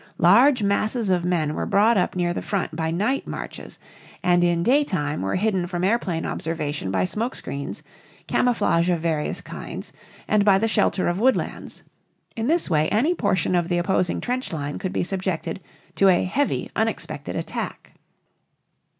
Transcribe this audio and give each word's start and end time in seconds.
Large 0.17 0.63
masses 0.63 1.11
of 1.11 1.23
men 1.23 1.53
were 1.53 1.67
brought 1.67 1.95
up 1.95 2.15
near 2.15 2.33
the 2.33 2.41
front 2.41 2.75
by 2.75 2.89
night 2.89 3.27
marches, 3.27 3.79
and 4.23 4.43
in 4.43 4.63
daytime 4.63 5.21
were 5.21 5.35
hidden 5.35 5.67
from 5.67 5.83
airplane 5.83 6.25
observation 6.25 6.89
by 6.89 7.05
smoke 7.05 7.35
screens, 7.35 7.83
camouflage 8.25 8.89
of 8.89 8.99
various 8.99 9.41
kinds, 9.41 9.93
and 10.27 10.43
by 10.43 10.57
the 10.57 10.67
shelter 10.67 11.07
of 11.07 11.19
woodlands. 11.19 11.83
In 12.35 12.47
this 12.47 12.67
way 12.67 12.89
any 12.89 13.13
portion 13.13 13.53
of 13.53 13.67
the 13.69 13.77
opposing 13.77 14.21
trench 14.21 14.51
line 14.51 14.79
could 14.79 14.91
be 14.91 15.03
subjected 15.03 15.59
to 15.97 16.07
a 16.07 16.23
heavy, 16.23 16.71
unexpected 16.75 17.35
attack. 17.35 17.91